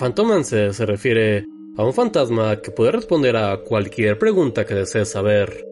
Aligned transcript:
Fantomancer 0.00 0.72
se 0.72 0.86
refiere 0.86 1.44
a 1.76 1.84
un 1.84 1.92
fantasma 1.92 2.60
que 2.62 2.70
puede 2.70 2.92
responder 2.92 3.36
a 3.36 3.58
cualquier 3.62 4.18
pregunta 4.18 4.64
que 4.64 4.74
desees 4.74 5.10
saber. 5.10 5.66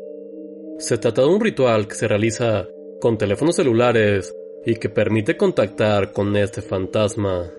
Se 0.79 0.99
trata 0.99 1.23
de 1.23 1.29
un 1.29 1.41
ritual 1.41 1.89
que 1.89 1.95
se 1.95 2.09
realiza 2.09 2.67
con 3.01 3.17
teléfonos 3.17 3.57
celulares 3.57 4.35
y 4.67 4.77
que 4.77 4.91
permite 4.91 5.37
contactar 5.37 6.13
con 6.13 6.37
este 6.37 6.61
fantasma. 6.61 7.51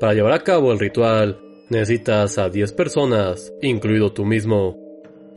Para 0.00 0.14
llevar 0.14 0.32
a 0.32 0.42
cabo 0.42 0.72
el 0.72 0.80
ritual, 0.80 1.40
necesitas 1.70 2.38
a 2.38 2.48
10 2.48 2.72
personas, 2.72 3.52
incluido 3.62 4.12
tú 4.12 4.24
mismo, 4.24 4.76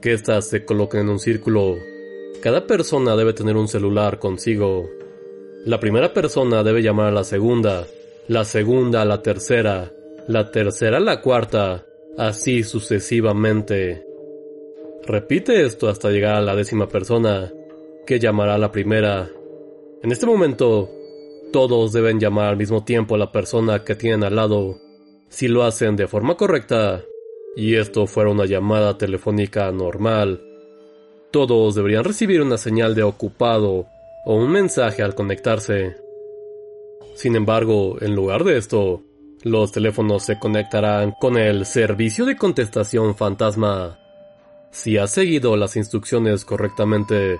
que 0.02 0.14
éstas 0.14 0.50
se 0.50 0.66
coloquen 0.66 1.02
en 1.02 1.10
un 1.10 1.20
círculo. 1.20 1.76
Cada 2.42 2.66
persona 2.66 3.16
debe 3.16 3.34
tener 3.34 3.58
un 3.58 3.68
celular 3.68 4.18
consigo. 4.18 4.90
La 5.66 5.80
primera 5.80 6.12
persona 6.12 6.64
debe 6.64 6.82
llamar 6.82 7.10
a 7.10 7.12
la 7.12 7.24
segunda, 7.24 7.86
la 8.28 8.44
segunda 8.46 9.04
a 9.04 9.06
la 9.06 9.22
tercera, 9.22 9.92
la 10.28 10.50
tercera 10.50 10.98
a 10.98 11.00
la 11.00 11.22
cuarta, 11.22 11.86
así 12.18 12.64
sucesivamente. 12.64 14.04
Repite 15.04 15.64
esto 15.64 15.88
hasta 15.88 16.10
llegar 16.10 16.34
a 16.34 16.42
la 16.42 16.56
décima 16.56 16.88
persona, 16.88 17.54
que 18.08 18.20
llamará 18.20 18.56
a 18.56 18.58
la 18.58 18.72
primera. 18.72 19.30
En 20.02 20.12
este 20.12 20.26
momento, 20.26 20.90
todos 21.54 21.92
deben 21.92 22.20
llamar 22.20 22.48
al 22.48 22.58
mismo 22.58 22.84
tiempo 22.84 23.14
a 23.14 23.20
la 23.20 23.32
persona 23.32 23.84
que 23.84 23.94
tienen 23.94 24.24
al 24.24 24.38
lado. 24.38 24.80
Si 25.30 25.48
lo 25.48 25.62
hacen 25.62 25.96
de 25.96 26.08
forma 26.08 26.38
correcta, 26.38 27.04
y 27.56 27.76
esto 27.76 28.08
fuera 28.08 28.32
una 28.32 28.46
llamada 28.46 28.98
telefónica 28.98 29.72
normal, 29.72 30.42
todos 31.30 31.76
deberían 31.76 32.04
recibir 32.04 32.42
una 32.42 32.58
señal 32.58 32.96
de 32.96 33.04
ocupado 33.04 33.86
o 34.26 34.36
un 34.36 34.52
mensaje 34.52 35.04
al 35.04 35.16
conectarse. 35.16 35.98
Sin 37.16 37.36
embargo, 37.36 37.98
en 38.02 38.16
lugar 38.16 38.44
de 38.44 38.58
esto, 38.58 39.04
los 39.44 39.72
teléfonos 39.72 40.24
se 40.24 40.40
conectarán 40.40 41.14
con 41.20 41.38
el 41.38 41.66
servicio 41.66 42.26
de 42.26 42.38
contestación 42.38 43.16
fantasma. 43.16 44.00
Si 44.72 44.98
has 44.98 45.12
seguido 45.12 45.58
las 45.58 45.76
instrucciones 45.76 46.46
correctamente, 46.46 47.40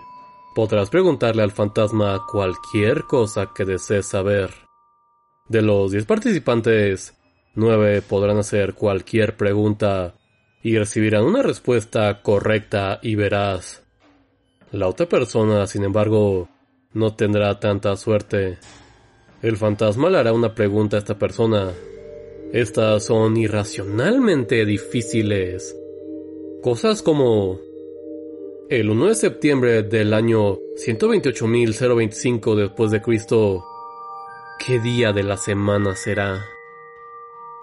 podrás 0.56 0.90
preguntarle 0.90 1.44
al 1.44 1.52
fantasma 1.52 2.26
cualquier 2.30 3.04
cosa 3.04 3.52
que 3.56 3.66
desees 3.66 4.08
saber. 4.08 4.52
De 5.48 5.62
los 5.62 5.92
10 5.92 6.06
participantes, 6.06 7.14
9 7.56 8.02
podrán 8.02 8.38
hacer 8.38 8.74
cualquier 8.74 9.38
pregunta 9.38 10.16
y 10.64 10.78
recibirán 10.78 11.24
una 11.24 11.42
respuesta 11.42 12.22
correcta 12.22 13.00
y 13.02 13.16
veraz. 13.16 13.84
La 14.72 14.88
otra 14.88 15.08
persona, 15.08 15.68
sin 15.68 15.84
embargo, 15.84 16.48
no 16.94 17.16
tendrá 17.16 17.60
tanta 17.60 17.96
suerte. 17.96 18.58
El 19.42 19.58
fantasma 19.58 20.10
le 20.10 20.18
hará 20.20 20.34
una 20.34 20.54
pregunta 20.54 20.98
a 20.98 21.00
esta 21.00 21.18
persona. 21.18 21.72
Estas 22.54 23.06
son 23.06 23.38
irracionalmente 23.38 24.66
difíciles. 24.66 25.76
Cosas 26.62 27.02
como... 27.02 27.60
El 28.70 28.90
1 28.90 29.08
de 29.08 29.16
septiembre 29.16 29.84
del 29.84 30.14
año 30.14 30.56
128.025 30.78 32.56
después 32.56 32.92
de 32.92 33.02
Cristo, 33.02 33.66
¿qué 34.66 34.80
día 34.80 35.12
de 35.12 35.24
la 35.24 35.36
semana 35.36 35.94
será? 35.94 36.46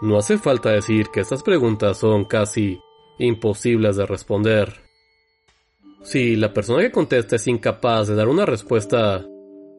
No 0.03 0.19
hace 0.19 0.37
falta 0.37 0.71
decir 0.71 1.09
que 1.09 1.21
estas 1.21 1.43
preguntas 1.43 1.97
son 1.97 2.27
casi 2.27 2.79
imposibles 3.19 3.97
de 3.97 4.05
responder. 4.05 4.88
Si 6.11 6.37
la 6.37 6.55
persona 6.55 6.81
que 6.81 6.91
contesta 6.91 7.37
es 7.37 7.47
incapaz 7.49 8.09
de 8.09 8.15
dar 8.15 8.29
una 8.29 8.47
respuesta 8.47 9.27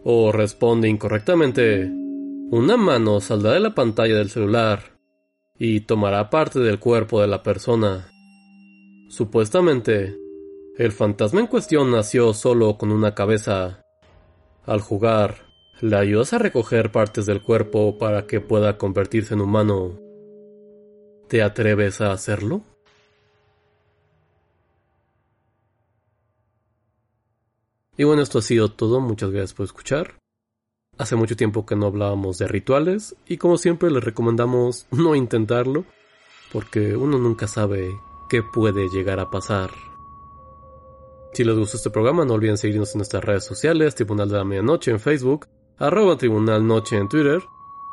o 0.03 0.31
responde 0.31 0.87
incorrectamente, 0.87 1.91
una 2.51 2.77
mano 2.77 3.19
saldrá 3.19 3.53
de 3.53 3.59
la 3.59 3.73
pantalla 3.73 4.15
del 4.15 4.29
celular 4.29 4.99
y 5.57 5.79
tomará 5.79 6.29
parte 6.29 6.59
del 6.59 6.77
cuerpo 6.77 7.19
de 7.19 7.25
la 7.25 7.41
persona. 7.41 8.11
Supuestamente, 9.09 10.15
el 10.77 10.91
fantasma 10.91 11.39
en 11.39 11.47
cuestión 11.47 11.89
nació 11.89 12.35
solo 12.35 12.77
con 12.77 12.91
una 12.91 13.15
cabeza. 13.15 13.81
Al 14.67 14.81
jugar, 14.81 15.47
le 15.81 15.95
ayudas 15.95 16.33
a 16.33 16.37
recoger 16.37 16.91
partes 16.91 17.25
del 17.25 17.41
cuerpo 17.41 17.97
para 17.97 18.27
que 18.27 18.39
pueda 18.39 18.77
convertirse 18.77 19.33
en 19.33 19.41
humano. 19.41 19.99
¿Te 21.27 21.41
atreves 21.41 22.01
a 22.01 22.11
hacerlo? 22.11 22.61
Y 27.99 28.05
bueno, 28.05 28.21
esto 28.21 28.39
ha 28.39 28.41
sido 28.41 28.69
todo. 28.69 29.01
Muchas 29.01 29.29
gracias 29.29 29.53
por 29.53 29.65
escuchar. 29.65 30.15
Hace 30.97 31.17
mucho 31.17 31.35
tiempo 31.35 31.65
que 31.65 31.75
no 31.75 31.87
hablábamos 31.87 32.37
de 32.37 32.47
rituales 32.47 33.13
y 33.27 33.35
como 33.35 33.57
siempre 33.57 33.91
les 33.91 34.01
recomendamos 34.01 34.87
no 34.91 35.15
intentarlo 35.15 35.83
porque 36.53 36.95
uno 36.95 37.19
nunca 37.19 37.45
sabe 37.45 37.99
qué 38.29 38.41
puede 38.41 38.87
llegar 38.87 39.19
a 39.19 39.29
pasar. 39.29 39.71
Si 41.33 41.43
les 41.43 41.57
gustó 41.57 41.75
este 41.75 41.89
programa 41.89 42.23
no 42.23 42.35
olviden 42.35 42.57
seguirnos 42.57 42.95
en 42.95 42.99
nuestras 42.99 43.21
redes 43.21 43.43
sociales, 43.43 43.95
Tribunal 43.95 44.29
de 44.29 44.37
la 44.37 44.45
Medianoche 44.45 44.91
en 44.91 45.01
Facebook, 45.01 45.47
arroba 45.77 46.15
Tribunal 46.15 46.65
Noche 46.65 46.95
en 46.95 47.09
Twitter, 47.09 47.43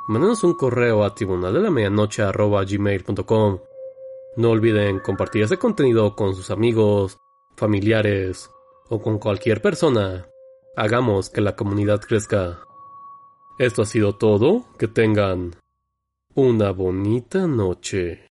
mándenos 0.06 0.44
un 0.44 0.54
correo 0.54 1.02
a 1.02 1.16
tribunal 1.16 1.52
de 1.52 1.60
la 1.60 1.70
medianoche 1.70 2.22
arroba 2.22 2.62
gmail.com. 2.62 3.58
No 4.36 4.50
olviden 4.50 5.00
compartir 5.00 5.42
este 5.42 5.58
contenido 5.58 6.14
con 6.14 6.36
sus 6.36 6.52
amigos, 6.52 7.18
familiares 7.56 8.50
o 8.88 9.00
con 9.00 9.18
cualquier 9.18 9.62
persona. 9.62 10.28
Hagamos 10.76 11.30
que 11.30 11.40
la 11.40 11.56
comunidad 11.56 12.00
crezca. 12.00 12.60
Esto 13.58 13.82
ha 13.82 13.86
sido 13.86 14.16
todo. 14.16 14.66
Que 14.78 14.88
tengan 14.88 15.56
una 16.34 16.70
bonita 16.70 17.46
noche. 17.46 18.26